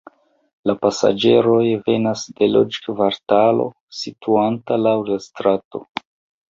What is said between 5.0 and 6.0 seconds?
la strato.